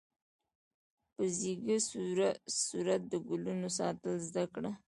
[1.15, 1.77] په ځیږه
[2.63, 4.71] صورت د ګلو ساتل زده کړه.